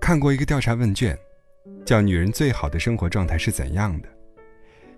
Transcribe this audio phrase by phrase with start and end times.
[0.00, 1.18] 看过一个调查问卷，
[1.86, 4.08] 叫“女人最好的生活状态是怎样的”。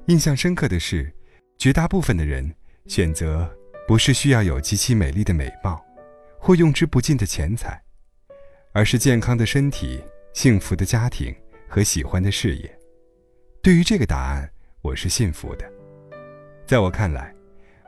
[0.09, 1.12] 印象深刻的是，
[1.56, 2.53] 绝大部分的人
[2.87, 3.48] 选择
[3.87, 5.80] 不是需要有极其美丽的美貌，
[6.38, 7.80] 或用之不尽的钱财，
[8.73, 10.02] 而是健康的身体、
[10.32, 11.32] 幸福的家庭
[11.68, 12.79] 和喜欢的事业。
[13.62, 14.50] 对于这个答案，
[14.82, 15.71] 我是信服的。
[16.66, 17.32] 在我看来，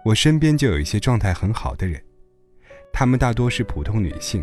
[0.05, 2.01] 我身边就有一些状态很好的人，
[2.99, 4.43] 她们大多是普通女性，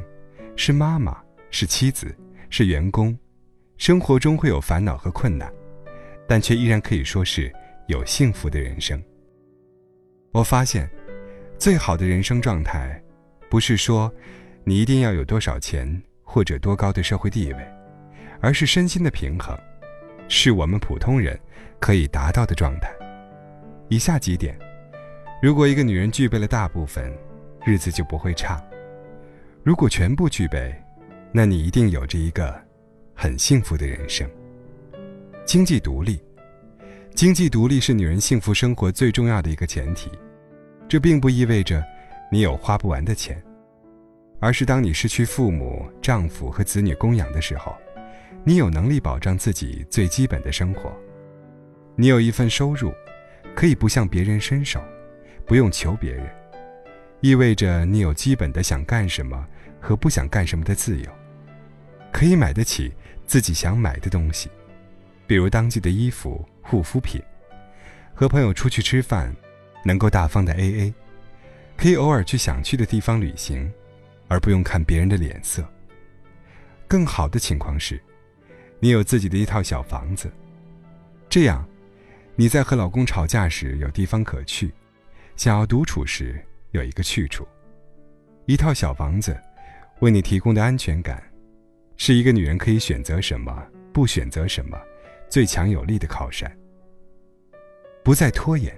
[0.55, 1.17] 是妈妈，
[1.49, 2.15] 是妻子，
[2.51, 3.17] 是员工，
[3.77, 5.51] 生活中会有烦恼和困难，
[6.27, 7.51] 但却依然可以说是
[7.87, 9.01] 有幸福的人生。
[10.31, 10.87] 我发现，
[11.57, 13.01] 最好的人生状态，
[13.49, 14.13] 不是说
[14.63, 17.67] 你一定要有多少钱或者多高的社会地位，
[18.39, 19.57] 而是身心的平衡。
[20.27, 21.39] 是我们普通人
[21.79, 22.93] 可以达到的状态。
[23.89, 24.55] 以下几点，
[25.41, 27.11] 如果一个女人具备了大部分，
[27.65, 28.57] 日子就不会差；
[29.63, 30.73] 如果全部具备，
[31.31, 32.53] 那你一定有着一个
[33.13, 34.29] 很幸福的人生。
[35.45, 36.21] 经济独立，
[37.15, 40.11] 经济独立是女人幸福生活最重要的一个前提。
[40.87, 41.83] 这并不意味着
[42.31, 43.41] 你有花不完的钱，
[44.39, 47.75] 而是当你失去父母、丈夫和子女供养的时候。
[48.45, 50.91] 你有能力保障自己最基本的生活，
[51.95, 52.91] 你有一份收入，
[53.55, 54.81] 可以不向别人伸手，
[55.45, 56.29] 不用求别人，
[57.23, 59.47] 意味着你有基本的想干什么
[59.79, 61.09] 和不想干什么的自由，
[62.11, 62.93] 可以买得起
[63.25, 64.51] 自己想买的东西，
[65.25, 67.21] 比如当季的衣服、护肤品，
[68.13, 69.33] 和朋友出去吃饭，
[69.85, 70.93] 能够大方的 A A，
[71.77, 73.71] 可以偶尔去想去的地方旅行，
[74.27, 75.65] 而不用看别人的脸色。
[76.89, 77.97] 更好的情况是。
[78.81, 80.29] 你有自己的一套小房子，
[81.29, 81.65] 这样，
[82.35, 84.73] 你在和老公吵架时有地方可去，
[85.37, 86.43] 想要独处时
[86.73, 87.47] 有一个去处。
[88.45, 89.35] 一套小房子，
[90.01, 91.23] 为你提供的安全感，
[91.97, 94.77] 是一个女人可以选择什么、不选择什么，
[95.29, 96.51] 最强有力的靠山。
[98.03, 98.75] 不再拖延，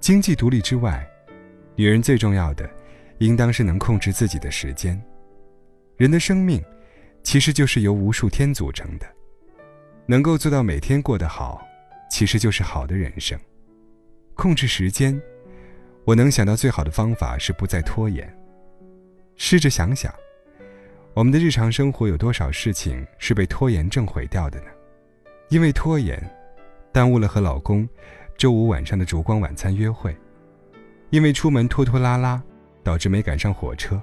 [0.00, 1.06] 经济独立之外，
[1.76, 2.68] 女人最重要的，
[3.18, 5.00] 应当是能控制自己的时间。
[5.96, 6.60] 人的生命。
[7.22, 9.06] 其实就是由无数天组成的，
[10.06, 11.60] 能够做到每天过得好，
[12.10, 13.38] 其实就是好的人生。
[14.32, 15.20] 控制时间，
[16.10, 18.28] 我能想到最好的方法是不再拖延。
[19.36, 20.12] 试着想想，
[21.14, 24.66] 我们的日常生活有多少事情是被拖延症毁掉的呢？
[25.50, 26.20] 因为拖延，
[26.90, 27.88] 耽误了和老公
[28.36, 30.10] 周五晚上的烛光晚餐约会；
[31.10, 32.42] 因为出门拖拖拉拉，
[32.82, 33.96] 导致没赶上火车；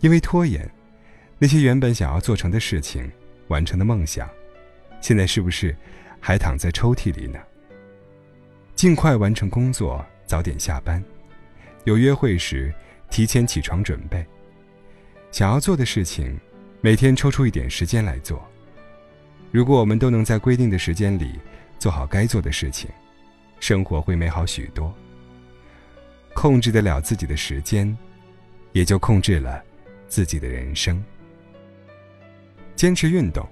[0.00, 0.68] 因为拖延。
[1.38, 3.08] 那些原本想要做成的事情，
[3.46, 4.28] 完成的梦想，
[5.00, 5.76] 现在是不是
[6.18, 7.38] 还躺在抽屉里呢？
[8.74, 11.00] 尽快完成工作，早点下班。
[11.84, 12.72] 有约会时，
[13.10, 14.24] 提前起床准备。
[15.30, 16.38] 想要做的事情，
[16.80, 18.46] 每天抽出一点时间来做。
[19.50, 21.38] 如果我们都能在规定的时间里
[21.78, 22.90] 做好该做的事情，
[23.58, 24.94] 生活会美好许多。
[26.34, 27.96] 控制得了自己的时间，
[28.72, 29.62] 也就控制了
[30.06, 31.02] 自己的人生。
[32.76, 33.46] 坚持运动。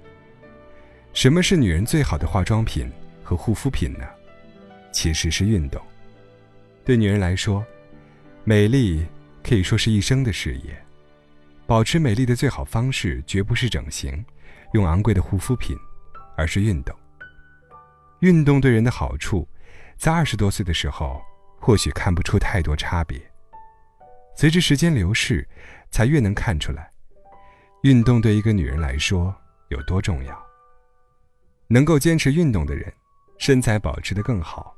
[1.11, 2.89] 什么是女人最好的化妆品
[3.23, 4.05] 和护肤品呢？
[4.91, 5.81] 其实是运动。
[6.85, 7.65] 对女人来说，
[8.49, 9.05] 美丽
[9.43, 10.75] 可以说是一生的事业。
[11.67, 14.25] 保持美丽的最好方式，绝不是整形、
[14.73, 15.77] 用昂贵的护肤品，
[16.35, 16.95] 而是运动。
[18.21, 19.47] 运动对人的好处，
[19.97, 21.21] 在二十多岁的时候，
[21.59, 23.21] 或许看不出太多差别。
[24.35, 25.47] 随着时间流逝，
[25.91, 26.89] 才越能看出来。
[27.83, 29.31] 运动对一个女人来说
[29.67, 30.43] 有多重要？
[31.67, 32.91] 能够坚持运动的人，
[33.37, 34.75] 身材保持得更好，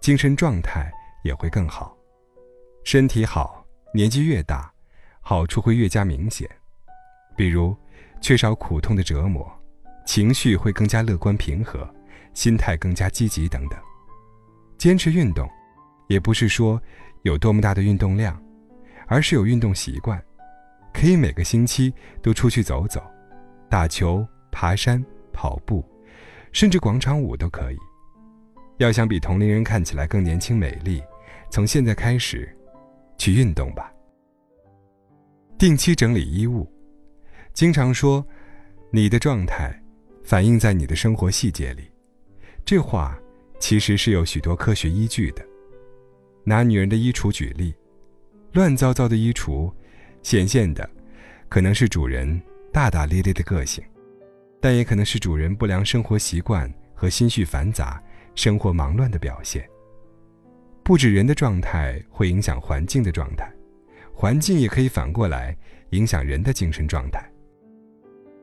[0.00, 0.90] 精神状态
[1.22, 1.96] 也会更好。
[2.84, 4.70] 身体好，年纪越大，
[5.20, 6.48] 好处会越加明显。
[7.36, 7.76] 比如，
[8.20, 9.50] 缺少苦痛的折磨，
[10.04, 11.88] 情绪会更加乐观平和，
[12.34, 13.78] 心态更加积极等等。
[14.76, 15.48] 坚持运动，
[16.08, 16.80] 也不是说
[17.22, 18.40] 有多么大的运动量，
[19.06, 20.20] 而是有运动习惯。
[20.92, 23.02] 可以每个星期都出去走走，
[23.70, 25.02] 打球、爬山、
[25.32, 25.82] 跑步，
[26.52, 27.76] 甚至广场舞都可以。
[28.78, 31.02] 要想比同龄人看起来更年轻美丽，
[31.50, 32.54] 从现在开始，
[33.22, 33.92] 去运动吧。
[35.56, 36.68] 定期整理衣物，
[37.52, 38.26] 经常说，
[38.90, 39.80] 你的状态
[40.24, 41.88] 反映在你的生活细节里。
[42.64, 43.16] 这话
[43.60, 45.46] 其实是有许多科学依据的。
[46.42, 47.72] 拿女人的衣橱举例，
[48.54, 49.72] 乱糟糟的衣橱。
[50.24, 50.88] 显现的，
[51.48, 52.42] 可能是主人
[52.72, 53.84] 大大咧咧的个性，
[54.60, 58.02] 但也可能是主人不良生活习惯和心绪繁杂、
[58.34, 59.64] 生活忙乱的表现。
[60.84, 63.50] 不止人的状态会影响环境的状态，
[64.12, 65.56] 环境也可以反过来
[65.90, 67.24] 影响人的精神状态。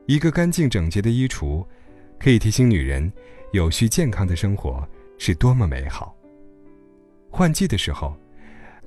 [0.06, 1.66] 一个干净整洁的衣橱，
[2.18, 3.12] 可以提醒女人，
[3.52, 4.88] 有序健康的生活
[5.18, 6.16] 是多么美好。
[7.30, 8.16] 换季的时候，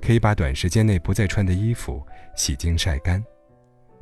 [0.02, 2.04] 可以把短时间内不再穿的衣服
[2.34, 3.24] 洗净晒干，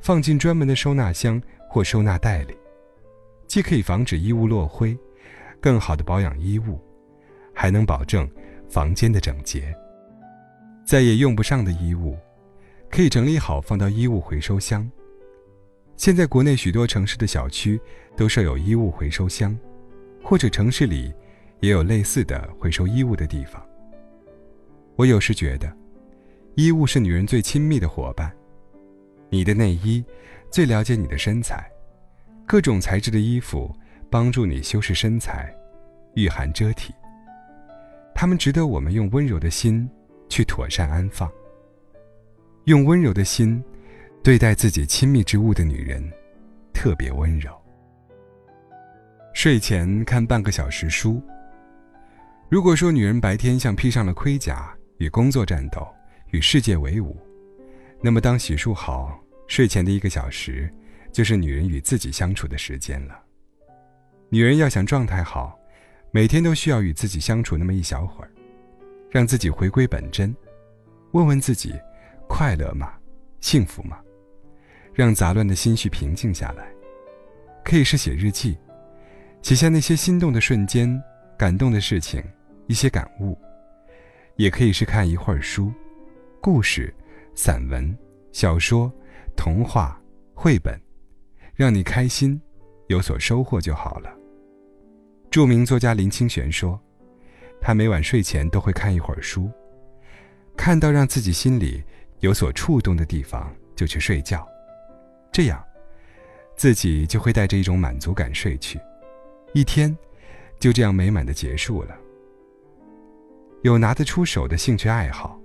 [0.01, 2.57] 放进专门的收纳箱或收纳袋里，
[3.47, 4.97] 既可以防止衣物落灰，
[5.61, 6.81] 更好的保养衣物，
[7.55, 8.29] 还能保证
[8.73, 9.77] 房间的整洁。
[10.83, 12.17] 再也用不上的衣物，
[12.91, 14.91] 可以整理好放到衣物回收箱。
[15.95, 17.79] 现在国内许多城市的小区
[18.17, 19.55] 都设有衣物回收箱，
[20.25, 21.13] 或者城市里
[21.61, 23.63] 也有类似的回收衣物的地方。
[24.97, 25.71] 我有时觉得，
[26.55, 28.33] 衣物是女人最亲密的伙伴。
[29.29, 30.03] 你的内衣
[30.51, 31.71] 最了解你的身材，
[32.47, 33.71] 各种材质的衣服
[34.11, 35.55] 帮助你修饰身材、
[36.15, 36.95] 御寒遮体。
[38.15, 39.89] 他们值得我们用温柔的心
[40.29, 41.31] 去妥善安放。
[42.65, 43.63] 用温柔的心
[44.23, 46.03] 对待自己亲密之物的女人，
[46.73, 47.51] 特别温柔。
[49.35, 51.21] 睡前看半个小时书。
[52.49, 55.87] 如果说女人白天像披上了盔甲，与工作战斗，
[56.31, 57.17] 与世界为伍，
[58.01, 59.19] 那么当洗漱好，
[59.49, 60.73] 睡前的一个小时，
[61.11, 63.19] 就是女人与自己相处的时间了。
[64.29, 65.59] 女人要想状态好，
[66.15, 68.31] 每天都需要与自己相处那么一小会儿，
[69.11, 70.37] 让自己回归本真，
[71.13, 71.75] 问问自己，
[72.29, 72.93] 快乐吗？
[73.41, 73.99] 幸福吗？
[74.93, 76.71] 让杂乱的心绪平静下来。
[77.65, 78.59] 可以是写日记，
[79.41, 81.03] 写下那些心动的瞬间、
[81.39, 82.23] 感动的事情、
[82.67, 83.35] 一些感悟。
[84.37, 85.73] 也可以是看一会儿书，
[86.43, 86.95] 故事、
[87.35, 87.97] 散文、
[88.33, 88.93] 小说、
[89.35, 89.99] 童话、
[90.35, 90.79] 绘本，
[91.55, 92.39] 让你开心，
[92.89, 94.15] 有所收获就好了。
[95.33, 96.79] 著名作家林清玄说，
[97.59, 99.51] 他每晚睡前都会看一会儿书，
[100.59, 101.83] 看到让自己心里
[102.21, 104.47] 有所触动的地方就去睡觉，
[105.33, 105.65] 这样，
[106.55, 108.79] 自己就会带着一种满足感睡去，
[109.55, 109.97] 一天
[110.61, 111.97] 就这样美满的结束了。
[113.63, 115.41] 有拿得出手的兴趣爱好。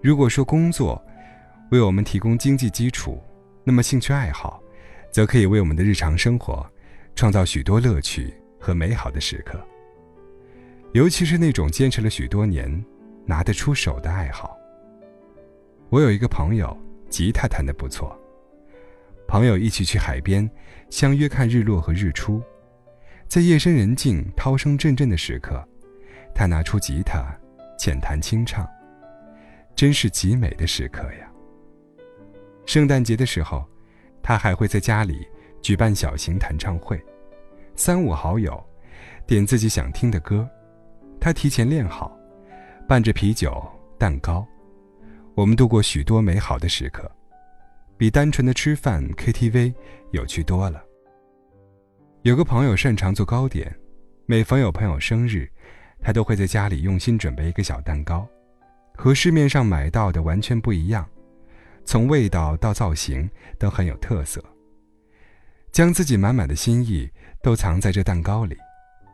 [0.00, 1.04] 如果说工作
[1.72, 3.20] 为我们提供经济基础，
[3.64, 4.62] 那么兴趣爱好，
[5.10, 6.64] 则可以为我们的日常生活
[7.16, 9.58] 创造许多乐趣和美好的时刻。
[10.92, 12.84] 尤其是那种坚持了许多年、
[13.24, 14.56] 拿得出手的爱好。
[15.88, 16.76] 我有一个朋友，
[17.08, 18.16] 吉他弹得不错。
[19.26, 20.48] 朋友一起去海边，
[20.90, 22.42] 相约看日落和日出，
[23.28, 25.64] 在夜深人静、涛声阵阵的时刻。
[26.34, 27.24] 他拿出吉他，
[27.78, 28.68] 浅弹轻唱，
[29.76, 31.30] 真是极美的时刻呀。
[32.66, 33.64] 圣诞节的时候，
[34.22, 35.26] 他还会在家里
[35.62, 37.00] 举办小型弹唱会，
[37.76, 38.62] 三五好友
[39.26, 40.48] 点自己想听的歌，
[41.20, 42.16] 他提前练好，
[42.88, 43.62] 伴着啤酒、
[43.98, 44.46] 蛋糕，
[45.34, 47.10] 我们度过许多美好的时刻，
[47.96, 49.74] 比单纯的吃饭、KTV
[50.12, 50.82] 有趣多了。
[52.22, 53.74] 有个朋友擅长做糕点，
[54.26, 55.50] 每逢有朋友生日。
[56.02, 58.26] 他都会在家里用心准备一个小蛋糕，
[58.96, 61.06] 和市面上买到的完全不一样，
[61.84, 63.28] 从味道到造型
[63.58, 64.42] 都很有特色。
[65.72, 67.08] 将自己满满的心意
[67.42, 68.56] 都藏在这蛋糕里，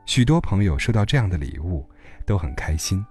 [0.07, 1.89] 许多朋友收到这样的礼物
[2.25, 3.05] 都很开心。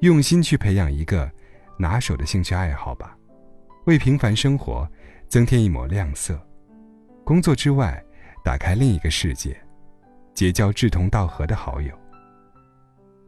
[0.00, 1.30] 用心去培养一个
[1.78, 3.16] 拿手的兴趣爱好吧，
[3.86, 4.88] 为平凡生活
[5.28, 6.40] 增添一抹亮色。
[7.24, 8.02] 工作之外，
[8.44, 9.60] 打开另一个世界，
[10.32, 11.92] 结交志同道合的好友。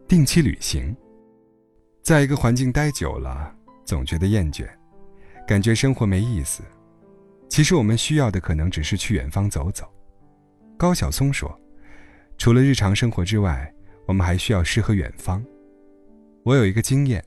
[0.07, 0.97] 定期旅行，
[2.03, 3.53] 在一个环境待久了，
[3.85, 4.67] 总觉得厌倦，
[5.47, 6.63] 感觉生活没意思。
[7.51, 9.87] 其实我们需要的可能只是去远方走走。
[10.79, 11.55] 高晓松说
[12.39, 13.71] ：“除了日常生活之外，
[14.07, 15.45] 我们还需要诗和远方。”
[16.45, 17.23] 我有一个经验，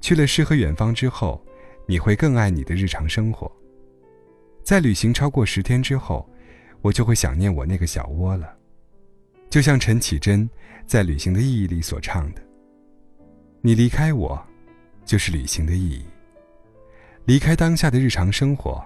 [0.00, 1.42] 去了诗和远方之后，
[1.86, 3.50] 你会更爱你的日常生活。
[4.64, 6.28] 在旅行超过十天之后，
[6.82, 8.52] 我就会想念我那个小窝了。
[9.48, 10.50] 就像陈绮贞
[10.86, 12.42] 在《旅行的意义》里所唱的
[13.62, 14.44] ：“你离开我，
[15.04, 16.04] 就是旅行的意义。
[17.26, 18.84] 离开当下的日常生活，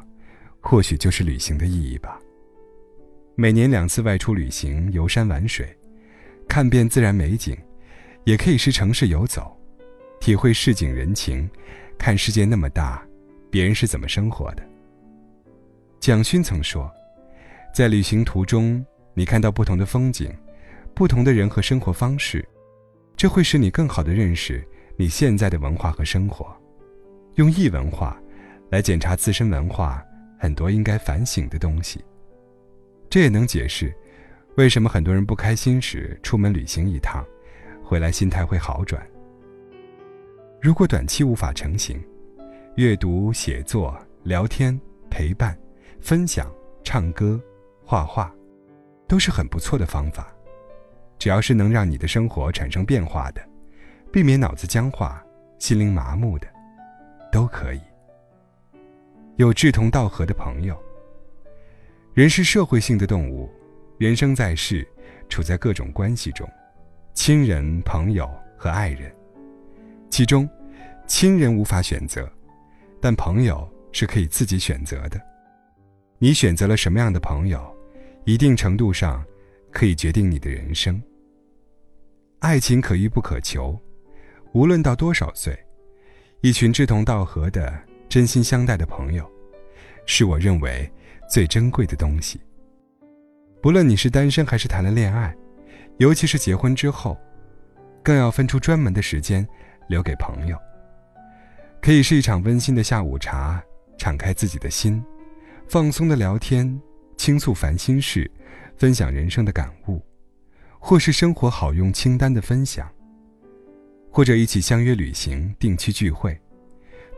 [0.61, 2.19] 或许就是旅行的意义吧。
[3.35, 5.67] 每年两次外出旅行，游山玩水，
[6.49, 7.57] 看遍自然美景，
[8.25, 9.57] 也可以是城市游走，
[10.21, 11.49] 体会市井人情，
[11.99, 13.03] 看世界那么大，
[13.51, 14.63] 别人是怎么生活的。”
[16.01, 16.91] 蒋勋曾说
[17.75, 20.33] ：“在旅行途中，你看到不同的风景。”
[20.93, 22.47] 不同的人和生活方式，
[23.17, 24.63] 这会使你更好的认识
[24.97, 26.55] 你现在的文化和生活。
[27.37, 28.21] 用异文化
[28.71, 30.05] 来检查自身文化，
[30.41, 32.03] 很多应该反省的东西。
[33.11, 33.95] 这也能解释
[34.57, 37.23] 为什么很多人不开心时出门旅行一趟，
[37.85, 39.07] 回来心态会好转。
[40.61, 42.03] 如果短期无法成行，
[42.77, 44.79] 阅读、写作、聊天、
[45.11, 45.57] 陪伴、
[46.01, 46.51] 分享、
[46.83, 47.39] 唱歌、
[47.85, 48.33] 画画，
[49.07, 50.35] 都是很不错的方法。
[51.19, 53.43] 只要是能让你的生活产生变化的，
[54.11, 55.23] 避免脑子僵化、
[55.59, 56.47] 心灵麻木的，
[57.31, 57.81] 都可以。
[59.41, 60.79] 有志同道合的朋友。
[62.13, 63.51] 人是社会性的动物，
[63.97, 64.87] 人生在世，
[65.31, 66.47] 处在各种关系中，
[67.15, 69.11] 亲人、朋友和爱人。
[70.11, 70.47] 其中，
[71.07, 72.31] 亲人无法选择，
[73.01, 75.19] 但朋友是可以自己选择的。
[76.19, 77.75] 你选择了什么样的朋友，
[78.27, 79.25] 一定程度上，
[79.71, 81.03] 可以决定你的人生。
[82.41, 83.81] 爱情可遇不可求，
[84.53, 85.59] 无论到多少岁，
[86.43, 87.73] 一群志同道合的、
[88.11, 89.25] 真心相待的朋友，
[90.05, 90.91] 是我认为
[91.31, 92.41] 最珍贵的东西。
[93.63, 95.33] 不论你是单身还是谈了恋爱，
[95.99, 97.17] 尤其是结婚之后，
[98.03, 99.47] 更要分出专门的时间
[99.89, 100.59] 留给朋友。
[101.81, 103.63] 可以是一场温馨的下午茶，
[103.97, 105.01] 敞开自己的心，
[105.69, 106.81] 放松的聊天，
[107.17, 108.29] 倾诉烦心事，
[108.77, 110.05] 分享人生的感悟。
[110.81, 112.91] 或是生活好用清单的分享，
[114.11, 116.37] 或者一起相约旅行、定期聚会，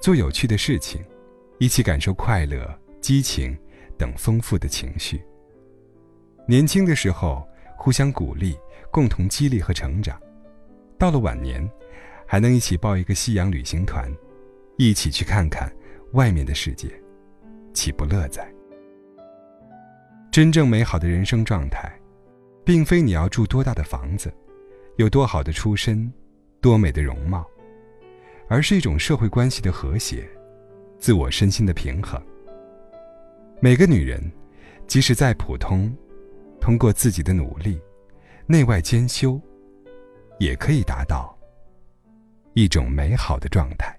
[0.03, 1.01] 做有趣的事情，
[1.59, 2.69] 一起感受快乐、
[3.01, 3.57] 激情
[3.97, 5.23] 等丰富的情绪。
[6.45, 8.59] 年轻的时候互相鼓励，
[8.91, 10.17] 共同激励和成长；
[10.99, 11.71] 到了晚年，
[12.27, 14.13] 还能一起报一个夕阳旅行团，
[14.77, 15.73] 一起去看看
[16.15, 16.89] 外面的世界，
[17.73, 18.45] 岂不乐哉？
[20.33, 21.89] 真正美好的人生状态。
[22.65, 24.33] 并非你要住多大的房子，
[24.95, 26.13] 有多好的出身，
[26.61, 27.45] 多美的容貌，
[28.53, 30.29] 而是一种社会关系的和谐，
[30.99, 32.23] 自我身心的平衡。
[33.61, 34.31] 每个女人，
[34.87, 35.91] 即使再普通，
[36.61, 37.81] 通过自己的努力，
[38.45, 39.41] 内外兼修，
[40.39, 41.35] 也可以达到
[42.53, 43.99] 一种美好的状态。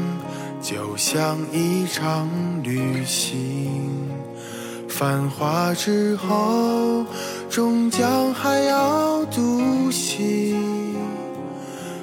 [0.61, 2.29] 就像一场
[2.61, 4.07] 旅行，
[4.87, 7.03] 繁华之后，
[7.49, 10.55] 终将还要独行。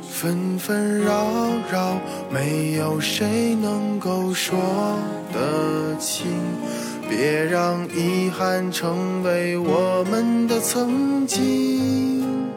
[0.02, 1.24] 纷纷扰
[1.70, 2.00] 扰，
[2.30, 4.58] 没有谁能够说
[5.32, 6.26] 得清。
[7.08, 12.47] 别让遗憾成为我们的曾经。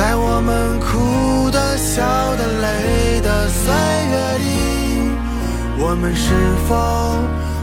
[0.00, 2.00] 在我们哭的、笑
[2.36, 3.70] 的、累的岁
[4.10, 4.48] 月里，
[5.76, 6.32] 我们是
[6.66, 6.72] 否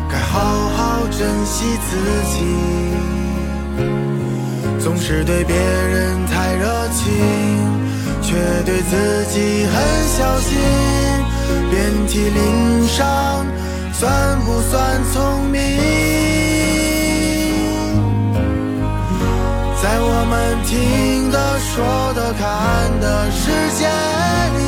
[0.08, 1.98] 该好好珍惜自
[2.30, 2.38] 己？
[4.80, 7.06] 总是对别人太热情，
[8.22, 9.74] 却对自己很
[10.06, 10.60] 小心。
[11.72, 13.48] 遍体鳞伤，
[13.94, 16.17] 算不算聪明？
[20.68, 24.62] 听的、说的、看的世界里，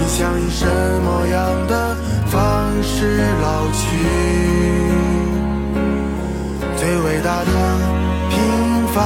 [0.00, 3.82] 你想以什么样的方式老去？
[6.76, 7.52] 最伟大的
[8.30, 8.36] 平
[8.92, 9.00] 凡，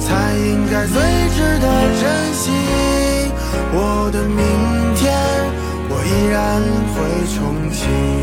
[0.00, 0.96] 才应该最
[1.36, 1.66] 值得
[2.00, 2.50] 珍惜。
[3.74, 4.40] 我的明
[4.96, 5.12] 天，
[5.90, 6.38] 我依然
[6.94, 6.96] 会
[7.28, 7.36] 憧
[7.76, 8.17] 憬。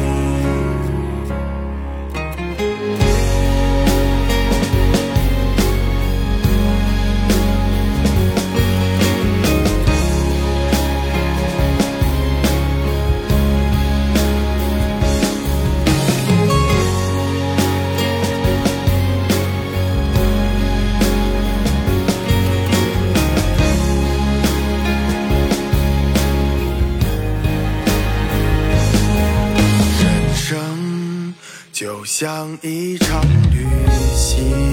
[32.17, 33.67] 像一场旅
[34.15, 34.71] 行，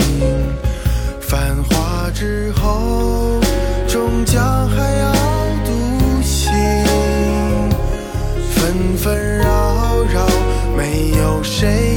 [1.21, 3.41] 繁华之后，
[3.89, 5.13] 终将还要
[5.65, 6.53] 独行。
[8.55, 10.25] 纷纷扰扰，
[10.77, 11.92] 没有谁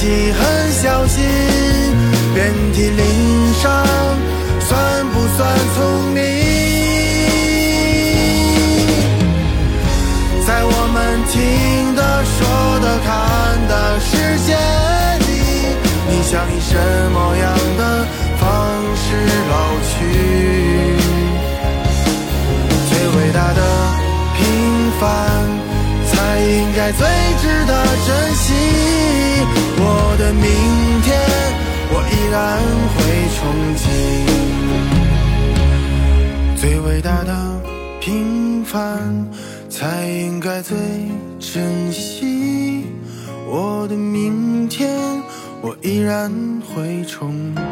[0.00, 1.22] 自己很小心，
[2.32, 3.84] 遍体鳞伤，
[4.58, 5.78] 算不算聪
[6.14, 6.22] 明？
[10.46, 12.40] 在我们听的、说
[12.80, 13.10] 的、看
[13.68, 14.16] 的世
[14.46, 14.56] 界
[15.20, 15.28] 里，
[16.08, 16.72] 你想以什
[17.12, 17.44] 么样
[17.76, 17.82] 的
[18.40, 18.48] 方
[18.96, 19.04] 式
[19.50, 19.52] 老
[19.84, 19.92] 去？
[22.88, 23.60] 最伟大的
[24.38, 24.40] 平
[24.98, 25.04] 凡，
[26.10, 27.04] 才应该最
[27.42, 27.72] 值得
[28.06, 28.48] 珍惜。
[29.82, 30.44] 我的明
[31.02, 31.08] 天，
[31.90, 32.38] 我依然
[32.94, 32.98] 会
[33.36, 33.38] 憧
[33.80, 33.82] 憬。
[36.60, 37.32] 最伟大的
[37.98, 39.26] 平凡，
[39.70, 40.76] 才应该最
[41.38, 42.84] 珍惜。
[43.48, 44.90] 我的明天，
[45.62, 46.30] 我依然
[46.74, 47.69] 会憧憬。